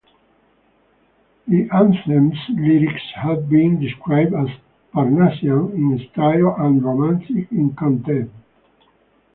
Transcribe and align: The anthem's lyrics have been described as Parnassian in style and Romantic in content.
The 1.47 1.69
anthem's 1.71 2.39
lyrics 2.49 3.03
have 3.17 3.47
been 3.47 3.79
described 3.79 4.33
as 4.33 4.47
Parnassian 4.91 5.73
in 5.75 6.07
style 6.11 6.55
and 6.57 6.83
Romantic 6.83 7.51
in 7.51 7.75
content. 7.75 8.31